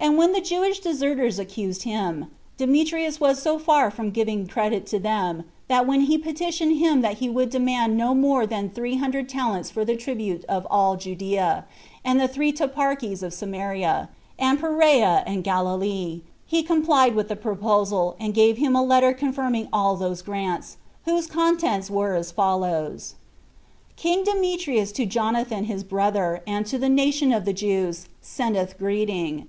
And 0.00 0.18
when 0.18 0.32
the 0.32 0.40
Jewish 0.40 0.80
deserters 0.80 1.38
accused 1.38 1.84
him, 1.84 2.26
Demetrius 2.56 3.20
was 3.20 3.40
so 3.40 3.56
far 3.56 3.88
from 3.88 4.10
giving 4.10 4.48
credit 4.48 4.84
to 4.86 4.98
them, 4.98 5.44
that 5.68 5.86
when 5.86 6.00
he 6.00 6.18
petitioned 6.18 6.78
him 6.78 7.02
that 7.02 7.18
he 7.18 7.28
would 7.28 7.50
demand 7.50 7.96
no 7.96 8.12
more 8.12 8.44
than 8.44 8.68
three 8.68 8.96
hundred 8.96 9.28
talents 9.28 9.70
for 9.70 9.84
the 9.84 9.94
tribute 9.94 10.44
of 10.46 10.66
all 10.68 10.96
Judea, 10.96 11.66
and 12.04 12.18
the 12.20 12.26
three 12.26 12.50
toparchies 12.52 13.22
of 13.22 13.32
Samaria, 13.32 14.08
and 14.40 14.58
Perea, 14.58 15.22
and 15.24 15.44
Galilee, 15.44 16.22
he 16.46 16.64
complied 16.64 17.14
with 17.14 17.28
the 17.28 17.36
proposal, 17.36 18.16
and 18.18 18.34
gave 18.34 18.56
him 18.56 18.74
a 18.74 18.82
letter 18.82 19.12
confirming 19.12 19.68
all 19.72 19.94
those 19.94 20.20
grants; 20.20 20.78
whose 21.04 21.28
contents 21.28 21.88
were 21.88 22.16
as 22.16 22.32
follows: 22.32 23.14
"King 23.94 24.24
Demetrius 24.24 24.90
to 24.90 25.06
Jonathan 25.06 25.66
his 25.66 25.84
brother, 25.84 26.42
and 26.44 26.66
to 26.66 26.76
the 26.76 26.88
nation 26.90 27.32
of 27.32 27.44
the 27.44 27.52
Jews, 27.52 28.08
sendeth 28.20 28.76
greeting. 28.80 29.46